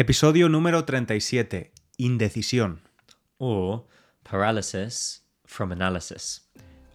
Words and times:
Episodio 0.00 0.48
número 0.48 0.86
37. 0.86 1.72
Indecisión. 1.98 2.80
or 3.36 3.84
paralysis 4.22 5.26
from 5.44 5.72
analysis. 5.72 6.50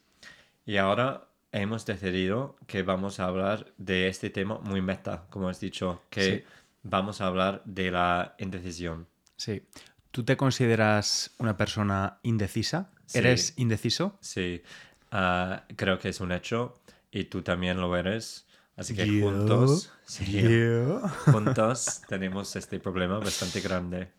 y 0.64 0.76
ahora 0.76 1.28
hemos 1.52 1.84
decidido 1.86 2.56
que 2.66 2.82
vamos 2.82 3.18
a 3.20 3.26
hablar 3.26 3.72
de 3.76 4.08
este 4.08 4.30
tema 4.30 4.58
muy 4.58 4.80
meta, 4.80 5.26
como 5.30 5.48
has 5.48 5.60
dicho, 5.60 6.02
que 6.10 6.22
Sí. 6.38 6.44
vamos 6.82 7.20
a 7.20 7.26
hablar 7.26 7.62
de 7.64 7.90
la 7.90 8.34
indecisión. 8.38 9.06
Sí. 9.36 9.62
¿Tú 10.10 10.24
te 10.24 10.36
consideras 10.36 11.34
una 11.38 11.56
persona 11.56 12.18
indecisa? 12.22 12.90
Sí. 13.06 13.18
¿Eres 13.18 13.52
indeciso? 13.56 14.16
Sí, 14.20 14.62
ah, 15.10 15.64
creo 15.76 15.98
que 15.98 16.08
es 16.10 16.20
un 16.20 16.32
hecho 16.32 16.74
y 17.10 17.24
tú 17.24 17.42
también 17.42 17.80
lo 17.80 17.96
eres. 17.96 18.46
Así 18.76 18.94
que 18.94 19.06
Yo, 19.06 19.26
juntos, 19.30 19.92
sí, 20.04 20.42
yo. 20.42 21.00
juntos 21.32 22.02
tenemos 22.08 22.54
este 22.56 22.78
problema 22.80 23.18
bastante 23.18 23.60
grande. 23.60 24.12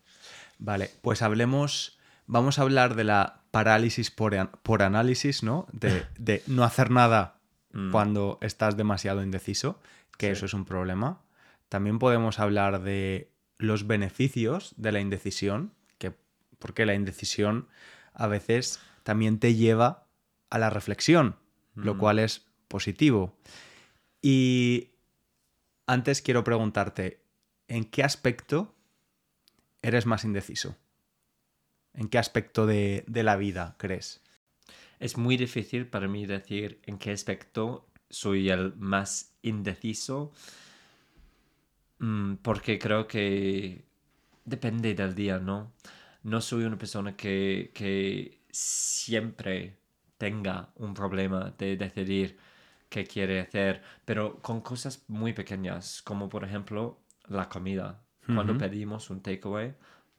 Vale, 0.58 0.90
pues 1.02 1.22
hablemos, 1.22 1.98
vamos 2.26 2.58
a 2.58 2.62
hablar 2.62 2.94
de 2.96 3.04
la 3.04 3.42
parálisis 3.50 4.10
por, 4.10 4.34
an- 4.34 4.50
por 4.62 4.82
análisis, 4.82 5.42
¿no? 5.42 5.66
De, 5.72 6.04
de 6.18 6.42
no 6.46 6.64
hacer 6.64 6.90
nada 6.90 7.34
Mm. 7.70 7.90
cuando 7.92 8.38
estás 8.40 8.78
demasiado 8.78 9.22
indeciso, 9.22 9.78
que 10.16 10.28
Sí. 10.28 10.32
eso 10.32 10.46
es 10.46 10.54
un 10.54 10.64
problema. 10.64 11.20
También 11.68 11.98
podemos 11.98 12.38
hablar 12.38 12.80
de 12.82 13.30
los 13.58 13.86
beneficios 13.86 14.72
de 14.78 14.90
la 14.90 15.00
indecisión, 15.00 15.74
que, 15.98 16.14
porque 16.58 16.86
la 16.86 16.94
indecisión 16.94 17.68
a 18.14 18.26
veces 18.26 18.80
también 19.02 19.38
te 19.38 19.54
lleva 19.54 20.06
a 20.50 20.58
la 20.58 20.70
reflexión, 20.70 21.36
lo 21.74 21.94
Mm. 21.94 21.98
cual 21.98 22.18
es 22.18 22.46
positivo. 22.68 23.36
Y 24.22 24.90
antes 25.86 26.22
quiero 26.22 26.44
preguntarte, 26.44 27.20
¿en 27.68 27.84
qué 27.84 28.02
aspecto 28.02 28.74
eres 29.82 30.06
más 30.06 30.24
indeciso? 30.24 30.76
¿En 31.94 32.08
qué 32.08 32.18
aspecto 32.18 32.66
de, 32.66 33.04
de 33.06 33.22
la 33.22 33.36
vida 33.36 33.74
crees? 33.78 34.22
Es 35.00 35.16
muy 35.16 35.36
difícil 35.36 35.86
para 35.86 36.08
mí 36.08 36.26
decir 36.26 36.80
en 36.86 36.98
qué 36.98 37.12
aspecto 37.12 37.86
soy 38.10 38.50
el 38.50 38.74
más 38.76 39.34
indeciso, 39.42 40.32
mm, 41.98 42.34
porque 42.36 42.78
creo 42.78 43.06
que 43.06 43.84
depende 44.44 44.94
del 44.94 45.14
día, 45.14 45.38
¿no? 45.38 45.72
No 46.22 46.40
soy 46.40 46.64
una 46.64 46.78
persona 46.78 47.16
que, 47.16 47.70
que 47.74 48.40
siempre 48.50 49.77
tenga 50.18 50.70
un 50.76 50.94
problema 50.94 51.54
de 51.58 51.76
decidir 51.76 52.38
qué 52.88 53.04
quiere 53.06 53.40
hacer, 53.40 53.82
pero 54.04 54.40
con 54.42 54.60
cosas 54.60 55.04
muy 55.08 55.32
pequeñas, 55.32 56.02
como 56.02 56.28
por 56.28 56.44
ejemplo 56.44 57.00
la 57.28 57.48
comida. 57.48 58.02
Cuando 58.34 58.52
Ujú. 58.52 58.60
pedimos 58.60 59.10
un 59.10 59.22
takeaway, 59.22 59.74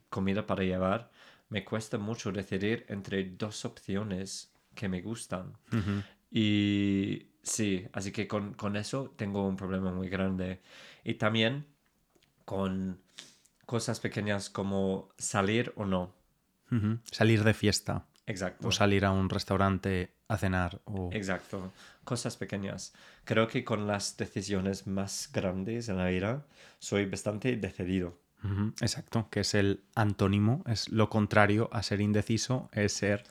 comida 0.08 0.46
para 0.46 0.64
llevar, 0.64 1.10
me 1.48 1.64
cuesta 1.64 1.98
mucho 1.98 2.32
decidir 2.32 2.84
entre 2.88 3.24
dos 3.24 3.64
opciones 3.64 4.52
que 4.74 4.88
me 4.88 5.00
gustan. 5.02 5.56
Ujú. 5.72 6.02
Y 6.30 7.28
sí, 7.42 7.86
así 7.92 8.12
que 8.12 8.26
con, 8.28 8.54
con 8.54 8.76
eso 8.76 9.12
tengo 9.16 9.46
un 9.46 9.56
problema 9.56 9.92
muy 9.92 10.08
grande. 10.08 10.60
Y 11.04 11.14
también 11.14 11.66
con 12.44 13.00
cosas 13.66 14.00
pequeñas 14.00 14.50
como 14.50 15.10
salir 15.18 15.72
o 15.76 15.84
no. 15.86 16.12
Ujú. 16.70 16.98
Salir 17.10 17.42
de 17.44 17.54
fiesta 17.54 18.06
Exacto. 18.30 18.68
o 18.68 18.72
salir 18.72 19.04
a 19.04 19.10
un 19.10 19.28
restaurante 19.28 20.14
a 20.28 20.36
cenar 20.38 20.80
o... 20.84 21.10
Exacto. 21.12 21.72
Cosas 22.04 22.36
pequeñas. 22.36 22.92
Creo 23.24 23.46
que 23.48 23.64
con 23.64 23.86
las 23.86 24.16
decisiones 24.16 24.86
más 24.86 25.28
grandes 25.32 25.88
en 25.88 25.96
la 25.98 26.06
vida 26.06 26.46
soy 26.78 27.06
bastante 27.06 27.56
decidido. 27.56 28.16
Exacto, 28.80 29.28
que 29.30 29.40
es 29.40 29.52
el 29.54 29.82
antónimo, 29.94 30.62
es 30.66 30.88
lo 30.88 31.10
contrario 31.10 31.68
a 31.72 31.82
ser 31.82 32.00
indeciso, 32.00 32.70
es 32.72 32.92
ser 32.94 33.24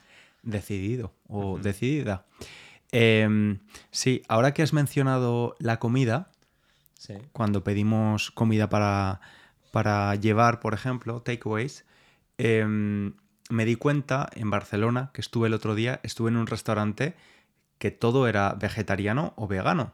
decidido 0.44 1.14
o 1.28 1.58
decidida. 1.58 2.26
Em, 2.92 3.60
sí, 3.92 4.22
ahora 4.28 4.54
que 4.54 4.62
has 4.62 4.74
mencionado 4.74 5.56
la 5.60 5.80
comida, 5.80 6.30
Sí. 7.00 7.14
cuando 7.32 7.64
pedimos 7.64 8.30
comida 8.30 8.70
para, 8.70 9.20
para 9.72 10.14
llevar, 10.16 10.60
por 10.60 10.74
ejemplo, 10.76 11.22
takeaways, 11.22 11.86
em, 12.38 13.14
me 13.50 13.66
di 13.66 13.76
cuenta 13.76 14.30
en 14.36 14.50
Barcelona, 14.50 15.10
que 15.14 15.22
estuve 15.22 15.48
el 15.48 15.54
otro 15.54 15.76
día, 15.76 16.00
estuve 16.04 16.30
en 16.30 16.38
un 16.38 16.48
restaurante 16.48 17.16
que 17.80 17.92
todo 17.92 18.28
era 18.28 18.54
vegetariano 18.54 19.34
o 19.36 19.48
vegano. 19.48 19.94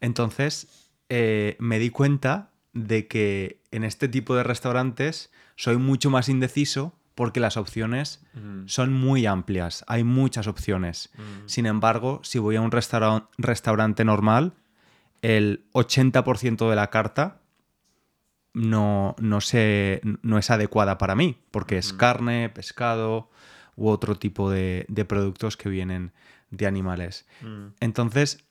Entonces, 0.00 0.90
eh, 1.08 1.56
me 1.58 1.78
di 1.78 1.90
cuenta 1.90 2.50
de 2.72 3.06
que 3.08 3.60
en 3.70 3.84
este 3.84 4.08
tipo 4.08 4.36
de 4.36 4.42
restaurantes 4.42 5.30
soy 5.56 5.76
mucho 5.78 6.10
más 6.10 6.28
indeciso 6.28 6.92
porque 7.14 7.40
las 7.40 7.56
opciones 7.56 8.22
Mm, 8.34 8.66
son 8.66 8.92
muy 8.92 9.24
amplias, 9.24 9.82
hay 9.88 10.04
muchas 10.04 10.46
opciones. 10.46 11.08
mm, 11.16 11.46
Sin 11.48 11.64
embargo, 11.64 12.20
si 12.22 12.38
voy 12.38 12.56
a 12.56 12.60
un 12.60 12.70
restaurant- 12.70 13.24
restaurante 13.38 14.04
normal, 14.04 14.52
el 15.22 15.64
80% 15.72 16.68
de 16.68 16.76
la 16.76 16.90
carta 16.90 17.40
no, 18.56 19.14
no, 19.18 19.40
se- 19.42 20.00
no 20.22 20.38
es 20.38 20.50
adecuada 20.50 20.96
para 20.96 21.14
mí, 21.14 21.38
porque 21.50 21.76
es 21.76 21.92
carne, 21.92 22.48
pescado 22.48 23.30
u 23.76 23.88
otro 23.88 24.16
tipo 24.16 24.50
de, 24.50 24.86
de 24.88 25.04
productos 25.04 25.56
que 25.58 25.68
vienen 25.68 26.12
de 26.50 26.66
animales. 26.66 27.26
mm. 27.42 27.66
Entonces, 27.80 28.44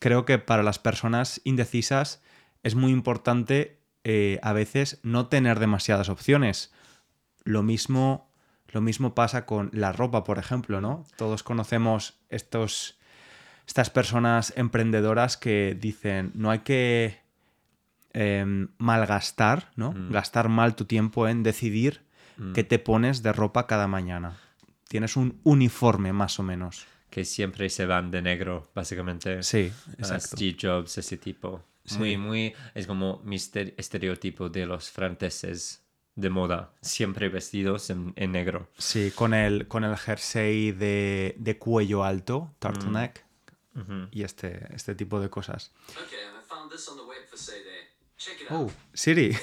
creo 0.00 0.24
que 0.24 0.38
para 0.38 0.64
las 0.64 0.78
personas 0.80 1.40
indecisas 1.44 2.20
es 2.64 2.74
muy 2.74 2.90
importante 2.90 3.78
eh, 4.02 4.40
a 4.42 4.52
veces 4.52 4.98
no 5.04 5.28
tener 5.28 5.60
demasiadas 5.60 6.08
opciones. 6.08 6.72
Lo 7.44 7.62
mismo, 7.62 8.30
lo 8.72 8.80
mismo 8.80 9.14
pasa 9.14 9.46
con 9.46 9.70
la 9.72 9.92
ropa, 9.92 10.24
por 10.24 10.38
ejemplo, 10.38 10.80
¿no? 10.80 11.06
Todos 11.16 11.42
conocemos 11.44 12.18
estos, 12.28 12.98
estas 13.68 13.90
personas 13.90 14.52
emprendedoras 14.56 15.36
que 15.36 15.76
dicen 15.80 16.32
no 16.34 16.50
hay 16.50 16.60
que 16.60 17.22
em, 18.14 18.68
malgastar, 18.78 19.70
¿no? 19.76 19.92
Mm. 19.92 20.10
Gastar 20.12 20.48
mal 20.48 20.74
tu 20.76 20.84
tiempo 20.86 21.28
en 21.28 21.42
decidir 21.42 22.02
Mm. 22.36 22.52
qué 22.52 22.64
te 22.64 22.78
pones 22.78 23.22
de 23.22 23.32
ropa 23.32 23.66
cada 23.66 23.86
mañana. 23.86 24.36
Tienes 24.88 25.16
un 25.16 25.38
uniforme 25.44 26.12
más 26.12 26.38
o 26.40 26.42
menos. 26.42 26.86
Que 27.10 27.24
siempre 27.24 27.68
se 27.70 27.86
van 27.86 28.10
de 28.10 28.22
negro, 28.22 28.70
básicamente. 28.74 29.42
Sí, 29.44 29.70
Ah, 29.72 29.92
exacto. 29.98 30.36
Steve 30.36 30.56
Jobs, 30.60 30.98
ese 30.98 31.16
tipo. 31.16 31.62
Sí. 31.84 31.98
Muy, 31.98 32.16
muy. 32.16 32.54
Es 32.74 32.86
como 32.88 33.20
mi 33.24 33.36
este- 33.36 33.74
estereotipo 33.76 34.48
de 34.48 34.66
los 34.66 34.90
franceses 34.90 35.84
de 36.16 36.30
moda. 36.30 36.72
Siempre 36.80 37.28
vestidos 37.28 37.90
en, 37.90 38.12
en 38.16 38.32
negro. 38.32 38.68
Sí, 38.78 39.12
con 39.14 39.32
el, 39.34 39.68
con 39.68 39.84
el 39.84 39.96
jersey 39.96 40.72
de, 40.72 41.36
de 41.38 41.58
cuello 41.58 42.02
alto, 42.04 42.52
turtleneck, 42.58 43.24
Ujú. 43.76 44.08
y 44.10 44.22
este, 44.22 44.74
este 44.74 44.94
tipo 44.96 45.20
de 45.20 45.28
cosas. 45.30 45.72
Okay, 45.90 46.18
I 46.18 46.42
found 46.48 46.70
this 46.72 46.88
on 46.88 46.96
the 46.96 47.02
web 47.04 47.24
for. 47.28 47.38
Check 48.24 48.40
it 48.42 48.46
Oh. 48.50 48.70
Siri. 48.92 49.36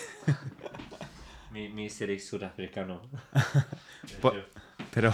Mi, 1.51 1.67
mi 1.69 1.89
serie 1.89 2.17
sudafricano. 2.19 3.01
Po- 4.21 4.33
Pero 4.93 5.13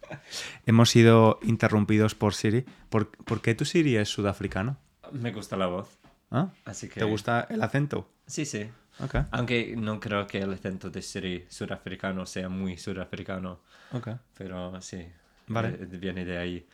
hemos 0.66 0.90
sido 0.90 1.38
interrumpidos 1.42 2.14
por 2.14 2.34
Siri. 2.34 2.64
¿Por, 2.90 3.08
por 3.10 3.40
qué 3.40 3.54
tu 3.54 3.64
Siri 3.64 3.96
es 3.96 4.08
sudafricano? 4.10 4.76
Me 5.12 5.32
gusta 5.32 5.56
la 5.56 5.66
voz. 5.66 5.88
¿Ah? 6.30 6.50
Así 6.66 6.88
que... 6.88 7.00
¿Te 7.00 7.06
gusta 7.06 7.46
el 7.50 7.62
acento? 7.62 8.08
Sí, 8.26 8.44
sí. 8.44 8.68
Ok, 9.00 9.14
Aunque 9.30 9.74
no 9.76 9.98
creo 9.98 10.26
que 10.26 10.38
el 10.40 10.52
acento 10.52 10.90
de 10.90 11.00
Siri 11.00 11.46
surafricano 11.48 12.26
sea 12.26 12.48
muy 12.50 12.76
surafricano. 12.76 13.60
ok. 13.92 14.08
Pero 14.36 14.80
sí. 14.82 15.06
Vale. 15.46 15.68
eh, 15.80 15.86
Viene 15.86 16.24
de 16.26 16.36
ahí. 16.36 16.66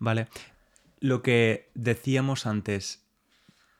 Vale. 0.00 0.26
Lo 1.00 1.22
que 1.22 1.70
decíamos 1.74 2.46
antes, 2.46 3.03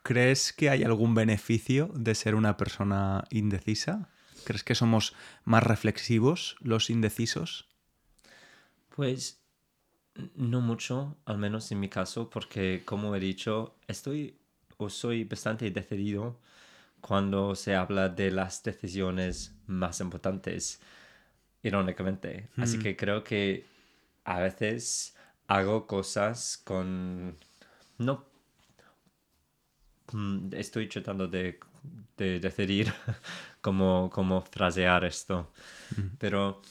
¿crees 0.05 0.53
que 0.53 0.71
hay 0.71 0.85
algún 0.85 1.15
beneficio 1.15 1.91
de 1.95 2.15
ser 2.15 2.37
una 2.37 2.57
persona 2.57 3.25
indecisa? 3.31 4.11
¿Crees 4.45 4.63
que 4.63 4.75
somos 4.75 5.15
más 5.45 5.63
reflexivos 5.63 6.57
los 6.61 6.91
indecisos? 6.91 7.67
Pues 8.95 9.41
no 10.37 10.61
mucho, 10.61 11.17
al 11.25 11.39
menos 11.39 11.73
en 11.73 11.81
mi 11.81 11.89
caso, 11.89 12.29
porque 12.31 12.83
como 12.85 13.17
he 13.17 13.21
dicho, 13.21 13.75
estoy 13.89 14.37
o 14.77 14.91
soy 14.91 15.25
bastante 15.25 15.71
decidido 15.71 16.39
cuando 17.01 17.55
se 17.55 17.75
habla 17.75 18.11
de 18.11 18.31
las 18.31 18.63
decisiones 18.63 19.55
más 19.67 20.01
importantes, 20.01 20.81
irónicamente. 21.63 22.51
Así 22.59 22.79
que 22.79 22.95
creo 22.95 23.25
que 23.25 23.65
a 24.25 24.39
veces 24.41 25.17
hago 25.49 25.87
cosas 25.87 26.61
con... 26.63 27.37
No... 27.99 28.34
Mm, 30.13 30.51
Estoy 30.55 30.89
tratando 30.89 31.27
de, 31.29 31.59
de 32.17 32.41
decidir 32.41 32.93
cómo, 33.61 34.11
cómo 34.13 34.43
frasear 34.43 35.05
esto. 35.05 35.53
Pero 36.19 36.63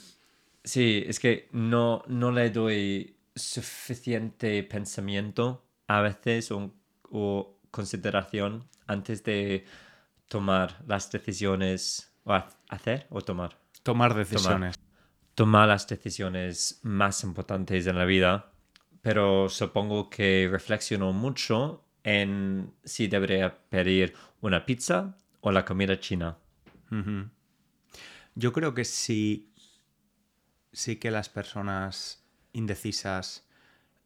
sí, 0.63 1.03
es 1.07 1.19
que 1.19 1.49
no, 1.53 2.03
no 2.07 2.31
le 2.31 2.49
doy 2.51 3.17
suficiente 3.35 4.63
pensamiento 4.63 5.65
a 5.87 6.01
veces 6.01 6.51
o, 6.51 6.73
o 7.11 7.59
consideración 7.71 8.67
antes 8.87 9.23
de 9.23 9.65
tomar 10.29 10.83
las 10.87 11.11
decisiones 11.11 12.13
o 12.25 12.33
ha- 12.33 12.49
hacer 12.69 13.07
o 13.11 13.21
tomar 13.21 13.57
Tomar 13.83 14.15
decisiones. 14.15 14.75
tomar 15.35 15.67
las 15.67 15.87
decisiones 15.87 16.79
más 16.83 17.23
importantes 17.23 17.87
en 17.87 17.97
la 17.97 18.05
vida, 18.05 18.51
pero 19.01 19.49
supongo 19.49 20.09
que 20.09 20.47
reflexiono 20.51 21.11
mucho 21.13 21.82
en 22.03 22.73
si 22.83 23.07
debería 23.07 23.57
pedir 23.69 24.13
una 24.41 24.65
pizza 24.65 25.17
o 25.41 25.51
la 25.51 25.65
comida 25.65 25.99
china. 25.99 26.37
Yo 28.35 28.53
creo 28.53 28.73
que 28.73 28.85
sí, 28.85 29.51
sí 30.71 30.97
que 30.97 31.11
las 31.11 31.29
personas 31.29 32.23
indecisas, 32.51 33.47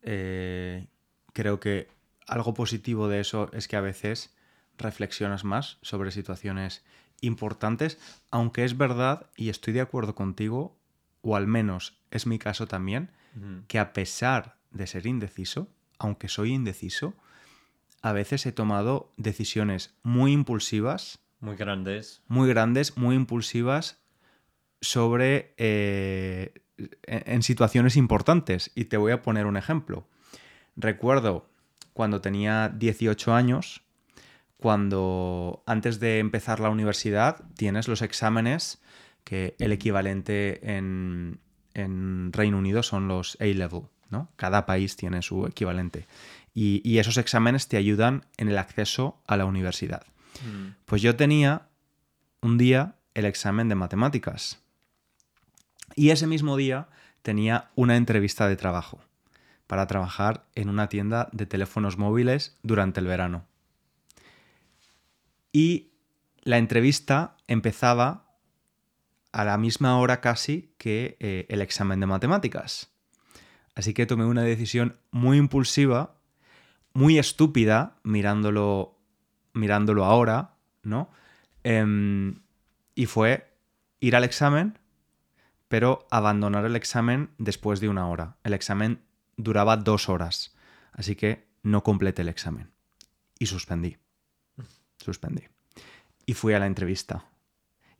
eh, 0.02 0.88
creo 1.34 1.60
que 1.60 1.90
algo 2.28 2.54
positivo 2.54 3.08
de 3.08 3.20
eso 3.20 3.50
es 3.54 3.68
que 3.68 3.76
a 3.76 3.82
veces 3.82 4.36
reflexionas 4.78 5.44
más 5.44 5.80
sobre 5.82 6.12
situaciones 6.12 6.84
importantes, 7.22 7.98
aunque 8.32 8.64
es 8.64 8.78
verdad, 8.78 9.30
y 9.36 9.50
estoy 9.50 9.74
de 9.74 9.82
acuerdo 9.82 10.16
contigo, 10.16 10.78
o 11.22 11.36
al 11.36 11.48
menos 11.48 12.00
es 12.12 12.28
mi 12.28 12.40
caso 12.40 12.68
también, 12.68 13.12
que 13.68 13.78
a 13.78 13.94
pesar 13.94 14.58
de 14.72 14.88
ser 14.88 15.06
indeciso, 15.06 15.68
aunque 16.00 16.28
soy 16.28 16.54
indeciso, 16.54 17.14
a 18.02 18.12
veces 18.14 18.46
he 18.46 18.52
tomado 18.52 19.14
decisiones 19.18 19.96
muy 20.04 20.32
impulsivas 20.32 21.20
Muy 21.40 21.56
grandes. 21.56 22.22
muy 22.28 22.48
grandes, 22.50 22.98
muy 22.98 23.16
impulsivas 23.16 24.00
sobre 24.82 25.54
eh, 25.58 26.54
en, 26.78 27.24
en 27.34 27.44
situaciones 27.44 27.96
importantes. 27.98 28.72
Y 28.76 28.86
te 28.86 28.98
voy 28.98 29.12
a 29.12 29.22
poner 29.22 29.46
un 29.46 29.58
ejemplo. 29.58 30.08
Recuerdo 30.76 31.50
cuando 31.94 32.22
tenía 32.22 32.70
18 32.70 33.34
años, 33.34 33.82
cuando 34.58 35.64
antes 35.66 36.00
de 36.00 36.20
empezar 36.20 36.60
la 36.60 36.70
universidad 36.70 37.44
tienes 37.56 37.88
los 37.88 38.02
exámenes 38.02 38.80
que 39.24 39.56
el 39.60 39.72
equivalente 39.72 40.76
en, 40.76 41.40
en 41.74 42.32
Reino 42.34 42.58
Unido 42.58 42.82
son 42.84 43.08
los 43.08 43.38
A-Level, 43.42 43.84
¿no? 44.10 44.30
Cada 44.36 44.66
país 44.66 44.96
tiene 44.96 45.22
su 45.22 45.46
equivalente. 45.46 46.06
Y, 46.60 46.82
y 46.84 46.98
esos 46.98 47.20
exámenes 47.20 47.68
te 47.68 47.78
ayudan 47.78 48.26
en 48.38 48.50
el 48.50 48.58
acceso 48.58 49.22
a 49.28 49.38
la 49.38 49.46
universidad. 49.46 50.08
Pues 50.86 51.04
yo 51.04 51.16
tenía 51.16 51.68
un 52.42 52.58
día 52.58 52.96
el 53.14 53.26
examen 53.26 53.70
de 53.70 53.76
matemáticas. 53.76 54.60
Y 55.96 56.10
ese 56.10 56.26
mismo 56.26 56.58
día 56.58 56.90
tenía 57.22 57.70
una 57.76 57.96
entrevista 57.96 58.48
de 58.48 58.56
trabajo 58.56 59.00
para 59.68 59.86
trabajar 59.86 60.48
en 60.56 60.70
una 60.70 60.90
tienda 60.90 61.30
de 61.32 61.46
teléfonos 61.46 62.00
móviles 62.00 62.58
durante 62.64 63.02
el 63.02 63.06
verano. 63.06 63.46
Y 65.52 65.92
la 66.42 66.58
entrevista 66.58 67.38
empezaba 67.48 68.32
a 69.32 69.46
la 69.46 69.60
misma 69.60 70.00
hora 70.00 70.22
casi 70.22 70.74
que 70.80 71.18
eh, 71.20 71.46
el 71.50 71.62
examen 71.62 72.00
de 72.00 72.08
matemáticas. 72.08 72.90
Así 73.76 73.94
que 73.94 74.08
tomé 74.08 74.26
una 74.26 74.42
decisión 74.42 74.98
muy 75.12 75.38
impulsiva, 75.38 76.17
muy 76.98 77.20
estúpida, 77.20 78.00
mirándolo, 78.02 78.98
mirándolo 79.54 80.04
ahora, 80.04 80.56
¿no? 80.82 81.12
Em, 81.62 82.42
y 82.96 83.06
fue 83.06 83.54
ir 84.00 84.16
al 84.16 84.24
examen, 84.24 84.80
pero 85.68 86.08
abandonar 86.10 86.66
el 86.66 86.76
examen 86.76 87.30
después 87.38 87.82
de 87.82 87.88
una 87.88 88.08
hora. 88.08 88.38
El 88.44 88.56
examen 88.56 89.04
duraba 89.36 89.78
dos 89.78 90.10
horas, 90.10 90.56
así 90.92 91.16
que 91.16 91.48
no 91.62 91.84
completé 91.84 92.24
el 92.24 92.30
examen. 92.30 92.72
Y 93.38 93.46
suspendí. 93.46 93.98
Suspendí. 94.98 95.44
Y 96.26 96.34
fui 96.34 96.56
a 96.56 96.60
la 96.60 96.66
entrevista. 96.66 97.26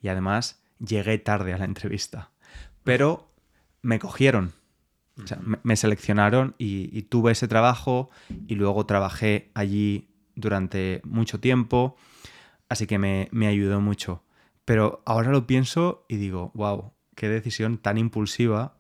Y 0.02 0.08
además 0.08 0.64
llegué 0.80 1.20
tarde 1.20 1.54
a 1.54 1.60
la 1.60 1.66
entrevista. 1.66 2.32
Pero 2.84 3.32
me 3.84 4.00
cogieron. 4.00 4.54
O 5.24 5.28
sea, 5.28 5.40
me, 5.44 5.58
me 5.64 5.76
seleccionaron 5.76 6.56
y, 6.58 6.90
y 6.98 7.04
tuve 7.04 7.32
ese 7.32 7.48
trabajo 7.48 8.10
y 8.48 8.56
luego 8.56 8.86
trabajé 8.86 9.50
allí 9.54 10.08
durante 10.36 11.02
mucho 11.04 11.40
tiempo. 11.40 11.96
Así 12.70 12.86
que 12.86 13.00
me, 13.00 13.28
me 13.32 13.48
ayudó 13.48 13.82
mucho. 13.82 14.24
Pero 14.66 15.02
ahora 15.06 15.32
lo 15.32 15.48
pienso 15.48 16.06
y 16.08 16.18
digo, 16.18 16.52
wow, 16.54 16.92
qué 17.16 17.30
decisión 17.30 17.78
tan 17.78 17.98
impulsiva 17.98 18.78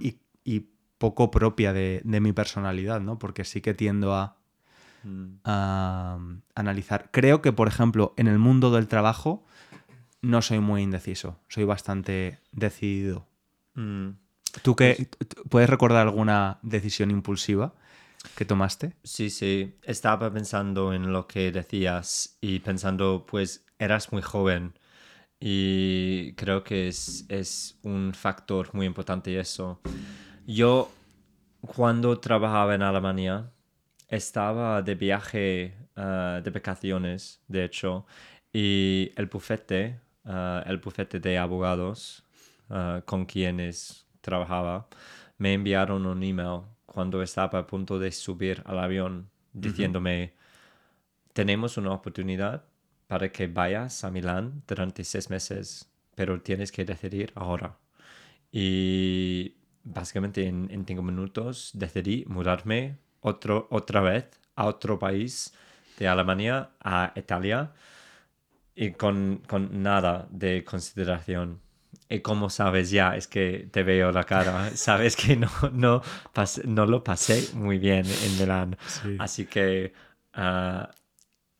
y, 0.00 0.20
y 0.44 0.68
poco 0.98 1.30
propia 1.30 1.72
de, 1.72 2.00
de 2.04 2.20
mi 2.20 2.32
personalidad, 2.32 3.00
¿no? 3.00 3.18
Porque 3.18 3.44
sí 3.44 3.60
que 3.60 3.74
tiendo 3.74 4.14
a, 4.14 4.36
Mm. 5.04 5.40
a 5.44 6.18
analizar. 6.56 7.10
Creo 7.12 7.40
que, 7.40 7.52
por 7.52 7.68
ejemplo, 7.68 8.12
en 8.16 8.26
el 8.26 8.38
mundo 8.40 8.72
del 8.72 8.88
trabajo 8.88 9.44
no 10.20 10.42
soy 10.42 10.58
muy 10.58 10.82
indeciso, 10.82 11.38
soy 11.48 11.62
bastante 11.64 12.40
decidido. 12.50 13.28
Mm. 13.74 14.08
¿Tú 14.62 14.74
qué, 14.76 14.94
t- 14.94 15.42
puedes 15.48 15.68
recordar 15.70 16.06
alguna 16.06 16.58
decisión 16.62 17.10
impulsiva 17.10 17.74
que 18.34 18.44
tomaste? 18.44 18.94
Sí, 19.04 19.30
sí. 19.30 19.74
Estaba 19.82 20.32
pensando 20.32 20.92
en 20.92 21.12
lo 21.12 21.26
que 21.26 21.52
decías 21.52 22.38
y 22.40 22.58
pensando, 22.60 23.24
pues, 23.26 23.64
eras 23.78 24.12
muy 24.12 24.22
joven 24.22 24.78
y 25.38 26.32
creo 26.34 26.64
que 26.64 26.88
es, 26.88 27.26
es 27.28 27.78
un 27.82 28.12
factor 28.14 28.74
muy 28.74 28.86
importante 28.86 29.38
eso. 29.38 29.80
Yo, 30.46 30.90
cuando 31.60 32.18
trabajaba 32.20 32.74
en 32.74 32.82
Alemania, 32.82 33.50
estaba 34.08 34.82
de 34.82 34.94
viaje, 34.94 35.74
ah, 35.96 36.40
de 36.42 36.50
vacaciones, 36.50 37.40
de 37.48 37.64
hecho, 37.64 38.06
y 38.52 39.12
el 39.16 39.26
bufete, 39.26 40.00
ah, 40.24 40.62
el 40.66 40.78
bufete 40.78 41.20
de 41.20 41.38
abogados 41.38 42.24
ah, 42.70 43.02
con 43.04 43.26
quienes 43.26 44.05
trabajaba, 44.26 44.88
me 45.38 45.54
enviaron 45.54 46.04
un 46.06 46.22
email 46.22 46.62
cuando 46.84 47.22
estaba 47.22 47.60
a 47.60 47.66
punto 47.66 47.98
de 47.98 48.10
subir 48.10 48.62
al 48.66 48.78
avión 48.78 49.30
diciéndome, 49.52 50.34
tenemos 51.32 51.76
una 51.76 51.92
oportunidad 51.92 52.64
para 53.06 53.30
que 53.30 53.46
vayas 53.46 54.04
a 54.04 54.10
Milán 54.10 54.62
durante 54.66 55.04
seis 55.04 55.30
meses, 55.30 55.88
pero 56.14 56.40
tienes 56.42 56.72
que 56.72 56.84
decidir 56.84 57.32
ahora. 57.34 57.78
Y 58.50 59.54
básicamente 59.84 60.46
en, 60.46 60.68
en 60.70 60.84
cinco 60.84 61.02
minutos 61.02 61.70
decidí 61.74 62.24
mudarme 62.26 62.98
otro, 63.20 63.68
otra 63.70 64.00
vez 64.00 64.26
a 64.56 64.66
otro 64.66 64.98
país 64.98 65.54
de 65.98 66.08
Alemania 66.08 66.70
a 66.80 67.12
Italia 67.14 67.72
y 68.74 68.92
con, 68.92 69.42
con 69.46 69.82
nada 69.82 70.26
de 70.30 70.64
consideración. 70.64 71.60
Y 72.08 72.20
como 72.20 72.50
sabes 72.50 72.90
ya, 72.90 73.16
es 73.16 73.26
que 73.28 73.68
te 73.72 73.82
veo 73.82 74.12
la 74.12 74.24
cara, 74.24 74.70
sabes 74.76 75.16
que 75.16 75.36
no, 75.36 75.48
no, 75.72 76.02
pas- 76.34 76.64
no 76.64 76.86
lo 76.86 77.02
pasé 77.04 77.48
muy 77.54 77.78
bien 77.78 78.06
en 78.06 78.38
Milán. 78.38 78.78
Así 79.18 79.46
que... 79.46 79.92
ah, 80.34 80.90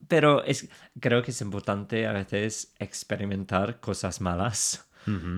pero 0.08 0.44
es, 0.44 0.68
creo 1.00 1.22
que 1.22 1.30
es 1.32 1.40
importante 1.40 2.06
a 2.06 2.12
veces 2.12 2.74
experimentar 2.78 3.80
cosas 3.80 4.20
malas, 4.20 4.88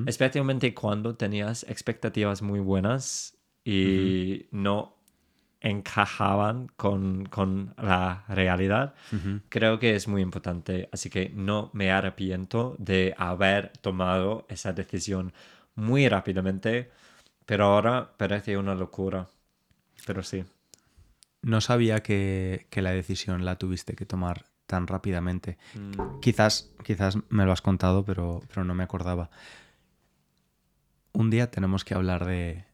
especialmente 0.04 0.74
cuando 0.74 1.16
tenías 1.16 1.64
expectativas 1.68 2.42
muy 2.42 2.60
buenas 2.60 3.38
y 3.64 4.46
no 4.50 4.97
encajaban 5.60 6.68
con, 6.76 7.26
con 7.26 7.74
la 7.76 8.24
realidad, 8.28 8.94
creo 9.48 9.78
que 9.78 9.96
es 9.96 10.06
muy 10.06 10.22
importante. 10.22 10.88
Así 10.92 11.10
que 11.10 11.30
no 11.34 11.70
me 11.72 11.90
arrepiento 11.90 12.76
de 12.78 13.14
haber 13.18 13.72
tomado 13.80 14.46
esa 14.48 14.72
decisión 14.72 15.32
muy 15.74 16.08
rápidamente, 16.08 16.90
pero 17.46 17.64
ahora 17.66 18.12
parece 18.16 18.56
una 18.56 18.74
locura. 18.74 19.28
Pero 20.06 20.22
sí. 20.22 20.44
No 21.42 21.60
sabía 21.60 22.02
que, 22.02 22.66
que 22.70 22.82
la 22.82 22.90
decisión 22.92 23.44
la 23.44 23.56
tuviste 23.56 23.94
que 23.94 24.06
tomar 24.06 24.44
tan 24.66 24.86
rápidamente. 24.86 25.56
Mm, 25.74 26.20
Quizás, 26.20 26.70
quizás 26.84 27.16
me 27.30 27.44
lo 27.44 27.52
has 27.52 27.62
contado, 27.62 28.04
pero, 28.04 28.42
pero 28.48 28.64
no 28.64 28.74
me 28.74 28.84
acordaba. 28.84 29.30
Un 31.12 31.30
día 31.30 31.50
tenemos 31.50 31.84
que 31.84 31.94
hablar 31.94 32.26
de, 32.26 32.64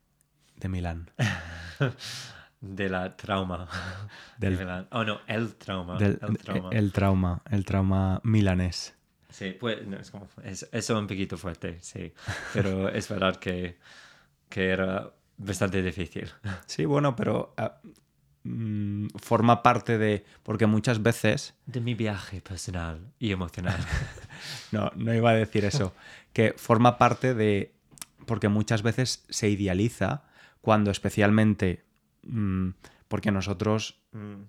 de 0.57 0.69
Milán. 0.69 1.11
de 2.75 2.89
la 2.89 3.17
trauma. 3.17 3.69
Del- 4.39 4.57
De 4.57 4.65
Milán. 4.65 4.89
Oh, 4.91 5.05
no, 5.05 5.21
el 5.27 5.55
trauma. 5.57 5.99
Del- 5.99 6.19
el 6.23 6.39
trauma. 6.39 6.71
el 6.73 6.93
trauma, 6.93 7.43
el 7.51 7.65
trauma 7.65 8.21
milanés. 8.25 8.95
Sí, 9.31 9.57
pues 9.59 9.87
no, 9.87 9.97
es 9.99 10.11
como, 10.11 10.29
es, 10.45 10.69
eso 10.71 10.99
un 10.99 11.07
poquito 11.07 11.37
fuerte, 11.37 11.79
sí. 11.81 12.13
Pero 12.53 12.89
es 13.01 13.09
verdad 13.09 13.37
que, 13.37 13.79
que 14.49 14.69
era 14.71 15.11
bastante 15.37 15.83
difícil. 15.83 16.31
Sí, 16.67 16.85
bueno, 16.85 17.17
pero 17.17 17.53
ah, 17.57 17.79
mm, 18.45 19.09
forma 19.17 19.63
parte 19.63 19.99
de... 19.99 20.25
Porque 20.45 20.67
muchas 20.67 21.03
veces... 21.03 21.55
De 21.67 21.81
mi 21.81 21.95
viaje 21.95 22.41
personal 22.41 23.01
y 23.19 23.33
emocional. 23.33 23.79
No, 24.73 24.93
no 24.95 25.13
iba 25.15 25.31
a 25.31 25.35
decir 25.35 25.65
eso. 25.65 25.93
Que 26.33 26.55
forma 26.57 26.97
parte 26.99 27.35
de... 27.35 27.73
Porque 28.27 28.49
muchas 28.49 28.83
veces 28.83 29.25
se 29.29 29.49
idealiza 29.49 30.23
cuando 30.61 30.91
especialmente... 30.93 31.83
mm, 32.27 32.71
porque 33.09 33.31
nosotros 33.31 34.01
Mm, 34.13 34.45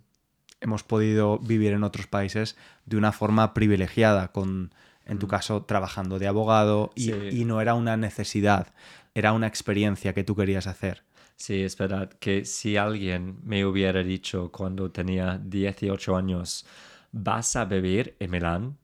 hemos 0.62 0.84
podido 0.84 1.40
vivir 1.40 1.74
en 1.74 1.84
otros 1.84 2.08
países 2.08 2.56
de 2.86 2.98
una 2.98 3.12
forma 3.12 3.54
privilegiada, 3.54 4.32
con, 4.32 4.74
en 5.06 5.20
tu 5.20 5.28
caso, 5.28 5.64
trabajando 5.64 6.20
de 6.20 6.28
abogado, 6.28 6.92
y, 6.96 7.12
Mm. 7.12 7.30
Sí. 7.32 7.42
y 7.42 7.46
no 7.46 7.62
era 7.62 7.74
una 7.74 7.98
necesidad, 7.98 8.74
era 9.14 9.34
una 9.34 9.48
experiencia 9.48 10.14
que 10.14 10.24
tú 10.24 10.36
querías 10.36 10.68
hacer. 10.68 11.04
Sí, 11.36 11.64
es 11.64 11.78
verdad 11.78 12.10
que 12.20 12.46
si 12.46 12.78
alguien 12.78 13.40
me 13.44 13.66
hubiera 13.66 14.02
dicho 14.04 14.52
cuando 14.52 14.92
tenía 14.92 15.38
18 15.44 16.16
años, 16.16 16.66
vas 17.12 17.56
a 17.56 17.66
vivir 17.66 18.16
en 18.20 18.32
Milán, 18.32 18.78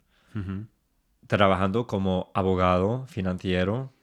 trabajando 1.27 1.87
como 1.87 2.31
abogado 2.33 3.05
financiero, 3.07 3.93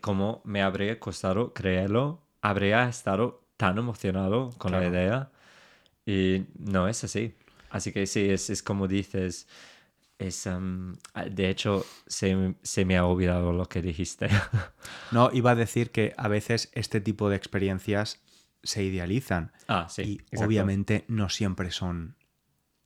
como 0.00 0.40
me 0.44 0.62
habría 0.62 0.98
costado 1.00 1.52
creerlo, 1.52 2.22
habría 2.40 2.88
estado 2.88 3.39
tan 3.60 3.76
emocionado 3.76 4.48
con 4.56 4.72
la 4.72 4.86
idea 4.86 5.30
y 6.06 6.46
no 6.58 6.88
es 6.88 7.04
así. 7.04 7.34
Así 7.68 7.92
que 7.92 8.06
sí, 8.06 8.30
es, 8.30 8.48
es 8.48 8.62
como 8.62 8.88
dices, 8.88 9.46
es, 10.18 10.46
em, 10.46 10.96
de 11.30 11.50
hecho 11.50 11.84
se, 12.06 12.54
se 12.62 12.86
me 12.86 12.96
ha 12.96 13.04
olvidado 13.04 13.52
lo 13.52 13.66
que 13.66 13.82
dijiste. 13.82 14.28
No, 15.12 15.28
iba 15.34 15.50
a 15.50 15.54
decir 15.54 15.90
que 15.90 16.14
a 16.16 16.28
veces 16.28 16.70
este 16.72 17.02
tipo 17.02 17.28
de 17.28 17.36
experiencias 17.36 18.20
se 18.62 18.82
idealizan 18.82 19.52
ah, 19.68 19.88
sí. 19.90 20.02
y 20.02 20.12
exacto. 20.14 20.46
obviamente 20.46 21.04
no 21.08 21.28
siempre 21.28 21.70
son 21.70 22.16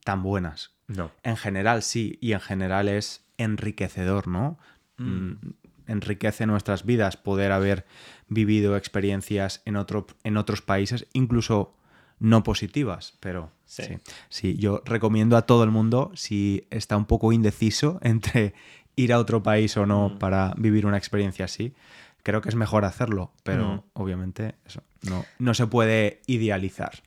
tan 0.02 0.24
buenas. 0.24 0.74
No. 0.88 1.12
En 1.22 1.36
general 1.36 1.82
sí, 1.82 2.18
y 2.20 2.32
en 2.32 2.40
general 2.40 2.88
es 2.88 3.24
enriquecedor, 3.38 4.26
¿no? 4.26 4.58
Mm, 4.96 5.34
Enriquece 5.86 6.46
nuestras 6.46 6.84
vidas 6.84 7.16
poder 7.16 7.52
haber 7.52 7.84
vivido 8.28 8.76
experiencias 8.76 9.62
en, 9.64 9.76
otro, 9.76 10.06
en 10.24 10.36
otros 10.36 10.62
países, 10.62 11.06
incluso 11.12 11.74
no 12.18 12.42
positivas, 12.42 13.14
pero 13.20 13.50
sí. 13.66 13.82
Sí. 13.84 13.94
sí. 14.28 14.56
yo 14.56 14.82
recomiendo 14.84 15.36
a 15.36 15.42
todo 15.42 15.64
el 15.64 15.70
mundo, 15.70 16.10
si 16.14 16.66
está 16.70 16.96
un 16.96 17.04
poco 17.06 17.32
indeciso 17.32 17.98
entre 18.02 18.54
ir 18.96 19.12
a 19.12 19.18
otro 19.18 19.42
país 19.42 19.76
o 19.76 19.86
no 19.86 20.18
para 20.18 20.54
vivir 20.56 20.86
una 20.86 20.96
experiencia 20.96 21.44
así, 21.46 21.74
creo 22.22 22.40
que 22.40 22.48
es 22.48 22.54
mejor 22.54 22.84
hacerlo, 22.84 23.32
pero 23.42 23.66
Mm. 23.66 23.82
obviamente 23.94 24.54
eso 24.64 24.82
no, 25.02 25.24
no 25.38 25.52
se 25.52 25.66
puede 25.66 26.22
idealizar, 26.26 27.02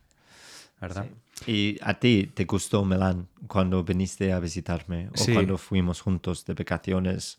¿verdad? 0.79 1.07
¿Y 1.45 1.77
a 1.81 1.93
ti 1.95 2.29
te 2.33 2.45
gustó 2.45 2.83
Milán 2.83 3.27
cuando 3.47 3.83
viniste 3.83 4.33
a 4.33 4.39
visitarme 4.39 5.09
o 5.17 5.25
cuando 5.33 5.57
fuimos 5.57 6.01
juntos 6.01 6.45
de 6.45 6.53
vacaciones 6.53 7.37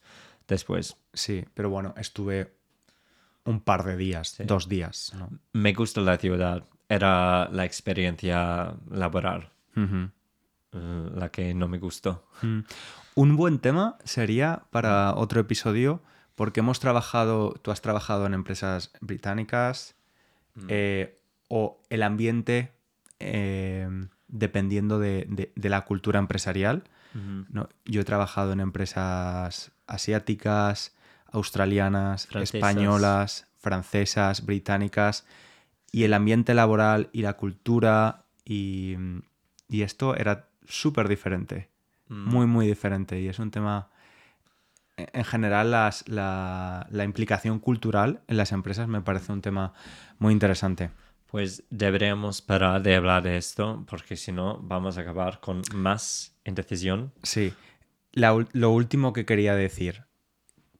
después? 0.48 0.96
Sí, 1.12 1.44
pero 1.54 1.70
bueno, 1.70 1.94
estuve 1.96 2.52
un 3.44 3.60
par 3.60 3.84
de 3.84 3.96
días, 3.96 4.36
dos 4.46 4.68
días. 4.68 5.12
¿no? 5.16 5.30
Me 5.52 5.72
gusta 5.72 6.00
la 6.00 6.16
ciudad. 6.18 6.64
Era 6.88 7.48
la 7.50 7.64
experiencia 7.64 8.74
laboral 8.90 9.50
eh, 10.72 11.10
la 11.14 11.30
que 11.30 11.54
no 11.54 11.68
me 11.68 11.78
gustó. 11.78 12.26
Mm. 12.42 12.60
Un 13.14 13.36
buen 13.36 13.58
tema 13.58 13.96
sería 14.04 14.64
para 14.70 15.14
otro 15.14 15.40
episodio, 15.40 16.02
porque 16.34 16.60
hemos 16.60 16.78
trabajado, 16.80 17.52
tú 17.62 17.70
has 17.70 17.80
trabajado 17.80 18.26
en 18.26 18.34
empresas 18.34 18.92
británicas 19.00 19.96
eh, 20.68 21.20
o 21.48 21.80
el 21.90 22.02
ambiente 22.02 22.72
eh, 23.20 23.88
dependiendo 24.28 24.98
de, 24.98 25.26
de- 25.28 25.52
de 25.54 25.68
la 25.68 25.84
cultura 25.84 26.18
empresarial. 26.18 26.84
¿no? 27.50 27.68
Yo 27.84 28.00
he 28.02 28.04
trabajado 28.04 28.52
en 28.52 28.60
empresas 28.60 29.72
asiáticas, 29.88 30.94
australianas, 31.32 32.26
Francesas. 32.26 32.54
españolas, 32.54 33.46
francesas, 33.58 34.46
británicas, 34.46 35.26
y 35.90 36.04
el 36.04 36.14
ambiente 36.14 36.54
laboral 36.54 37.08
y 37.12 37.22
la 37.22 37.32
cultura 37.34 38.24
y, 38.44 38.94
y 39.68 39.82
esto 39.82 40.14
era 40.16 40.48
súper 40.66 41.08
diferente, 41.08 41.68
muy, 42.08 42.46
muy 42.46 42.66
diferente. 42.66 43.20
Y 43.20 43.28
es 43.28 43.38
un 43.38 43.50
tema, 43.50 43.88
en 44.96 45.08
en 45.12 45.24
general, 45.24 45.70
las- 45.70 46.06
la, 46.08 46.86
la 46.90 47.04
implicación 47.04 47.58
cultural 47.58 48.20
en 48.28 48.36
las 48.36 48.52
empresas 48.52 48.88
me 48.88 49.00
parece 49.00 49.32
un 49.32 49.42
tema 49.42 49.72
muy 50.18 50.32
interesante. 50.32 50.90
Pues 51.26 51.62
deberíamos 51.70 52.40
parar 52.40 52.82
de 52.82 52.94
hablar 52.96 53.22
de 53.22 53.36
esto 53.36 53.84
porque 53.88 54.16
si 54.16 54.32
no 54.32 54.58
vamos 54.62 54.96
a 54.96 55.02
acabar 55.02 55.40
con 55.40 55.60
más 55.74 56.32
indecisión. 56.44 57.12
Sí. 57.22 57.52
Lo 58.12 58.70
último 58.70 59.12
que 59.12 59.26
quería 59.26 59.54
decir, 59.54 60.04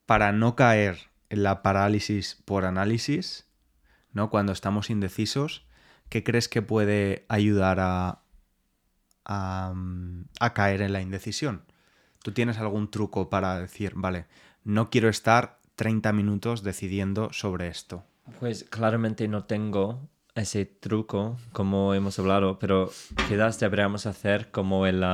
para 0.06 0.32
no 0.32 0.56
caer 0.56 1.11
en 1.28 1.42
la 1.42 1.62
parálisis 1.62 2.42
por 2.44 2.64
análisis, 2.64 3.47
¿no? 4.12 4.30
Cuando 4.30 4.52
estamos 4.52 4.90
indecisos, 4.90 5.66
¿qué 6.08 6.25
crees 6.25 6.49
que 6.49 6.62
puede 6.62 7.26
ayudar 7.28 7.78
a, 7.80 8.23
a, 9.25 9.73
mm, 9.75 10.25
caer 10.54 10.82
en 10.82 10.92
la 10.92 11.02
indecisión? 11.02 11.64
¿Tú 12.23 12.32
tienes 12.32 12.58
algún 12.58 12.90
truco 12.90 13.28
para 13.28 13.58
decir, 13.58 13.92
vale, 13.94 14.26
no 14.64 14.90
quiero 14.90 15.08
estar 15.08 15.61
30 15.76 16.12
minutos 16.12 16.62
decidiendo 16.62 17.32
sobre 17.32 17.68
esto? 17.68 18.04
Pues 18.40 18.64
claramente 18.64 19.28
no 19.28 19.44
tengo 19.44 20.08
ese 20.35 20.64
truco 20.64 21.38
como 21.52 21.94
hemos 21.94 22.18
hablado, 22.18 22.58
pero 22.58 22.90
quizás 23.28 23.61
deberíamos 23.61 24.06
hacer 24.06 24.50
como 24.50 24.87
el 24.87 25.04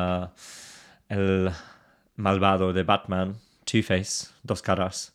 malvado 2.17 2.73
de 2.73 2.83
Batman, 2.83 3.37
Two-Face, 3.65 4.29
dos 4.43 4.63
caras, 4.63 5.15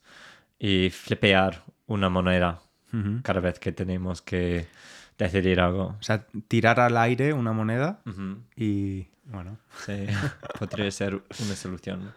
y 0.57 0.89
flipear 0.89 1.63
una 1.87 2.09
moneda 2.09 2.61
cada 3.23 3.39
vez 3.39 3.59
que 3.59 3.71
tenemos 3.71 4.21
que 4.21 4.67
decidir 5.17 5.59
algo. 5.59 5.95
O 5.99 6.03
sea, 6.03 6.25
tirar 6.47 6.79
al 6.79 6.97
aire 6.97 7.33
una 7.33 7.51
moneda 7.51 8.01
y, 8.55 9.07
bueno, 9.25 9.59
Sí, 9.85 10.07
podría 10.59 10.89
ser 10.89 11.15
una 11.15 11.55
solución. 11.55 12.13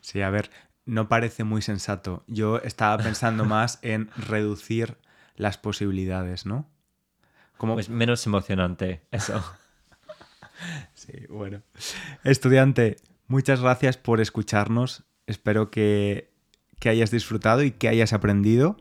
Sí, 0.00 0.22
a 0.22 0.30
ver, 0.30 0.50
no 0.86 1.08
parece 1.08 1.44
muy 1.44 1.62
sensato. 1.62 2.24
Yo 2.26 2.58
estaba 2.58 3.02
pensando 3.02 3.44
más 3.46 3.78
en 3.82 4.10
reducir 4.16 4.96
las 5.36 5.56
posibilidades, 5.56 6.46
¿no? 6.46 6.68
Como... 7.56 7.74
Pues 7.74 7.88
menos 7.88 8.26
emocionante, 8.26 9.02
eso. 9.10 9.42
Sí, 10.92 11.26
bueno. 11.30 11.62
Estudiante, 12.22 12.96
muchas 13.30 13.62
gracias 13.62 13.96
por 13.96 14.20
escucharnos. 14.20 15.04
Espero 15.26 15.70
que, 15.70 16.30
hayas 16.84 17.10
disfrutado 17.10 17.62
y 17.62 17.70
que 17.70 17.88
hayas 17.88 18.12
aprendido. 18.12 18.76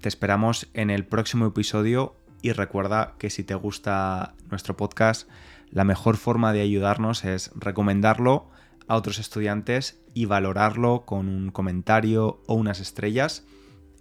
Te 0.00 0.08
esperamos 0.08 0.68
en 0.72 0.90
el 0.90 1.04
próximo 1.04 1.46
episodio 1.46 2.16
y 2.42 2.52
recuerda 2.52 3.14
que 3.18 3.30
si 3.30 3.44
te 3.44 3.54
gusta 3.54 4.34
nuestro 4.50 4.76
podcast, 4.76 5.28
la 5.70 5.84
mejor 5.84 6.16
forma 6.16 6.52
de 6.52 6.62
ayudarnos 6.62 7.24
es 7.24 7.50
recomendarlo 7.54 8.50
a 8.86 8.96
otros 8.96 9.18
estudiantes 9.18 10.00
y 10.14 10.24
valorarlo 10.24 11.04
con 11.04 11.28
un 11.28 11.50
comentario 11.50 12.40
o 12.46 12.54
unas 12.54 12.80
estrellas 12.80 13.44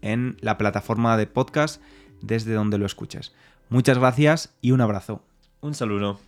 en 0.02 0.38
la 0.40 0.58
plataforma 0.58 1.18
de 1.18 1.28
podcast 1.28 1.82
desde 2.22 2.54
donde 2.54 2.78
lo 2.78 2.86
escuches. 2.86 3.34
Muchas 3.70 3.98
gracias 3.98 4.56
y 4.62 4.72
un 4.72 4.82
abrazo. 4.82 5.24
Un 5.60 5.74
saludo. 5.74 6.20